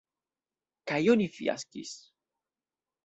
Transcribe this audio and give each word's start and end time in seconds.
Kaj 0.91 0.99
oni 1.15 1.29
fiaskis. 1.35 1.93